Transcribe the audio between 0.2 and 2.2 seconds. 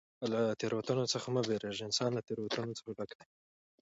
له تېروتنو څخه مه بېرېږه! انسان